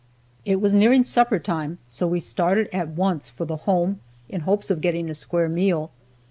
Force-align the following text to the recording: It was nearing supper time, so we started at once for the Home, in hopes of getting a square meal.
It 0.45 0.59
was 0.59 0.73
nearing 0.73 1.03
supper 1.03 1.37
time, 1.37 1.77
so 1.87 2.07
we 2.07 2.19
started 2.19 2.69
at 2.73 2.87
once 2.87 3.29
for 3.29 3.45
the 3.45 3.57
Home, 3.69 3.99
in 4.29 4.41
hopes 4.41 4.71
of 4.71 4.81
getting 4.81 5.11
a 5.11 5.13
square 5.13 5.47
meal. 5.47 5.91